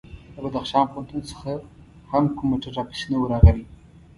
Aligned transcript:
له 0.43 0.49
بدخشان 0.53 0.85
پوهنتون 0.91 1.21
څخه 1.31 1.51
هم 2.11 2.23
کوم 2.35 2.47
موټر 2.51 2.71
راپسې 2.77 3.05
نه 3.11 3.17
و 3.19 3.29
راغلی. 3.31 3.65